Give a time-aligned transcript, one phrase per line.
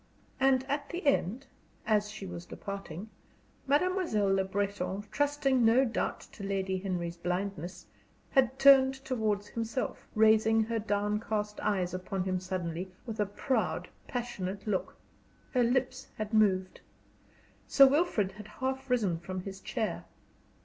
[0.39, 1.45] And at the end,
[1.85, 3.11] as she was departing,
[3.67, 7.85] Mademoiselle Le Breton, trusting no doubt to Lady Henry's blindness,
[8.31, 14.65] had turned towards himself, raising her downcast eyes upon him suddenly, with a proud, passionate
[14.65, 14.97] look.
[15.53, 16.81] Her lips had moved;
[17.67, 20.05] Sir Wilfrid had half risen from his chair.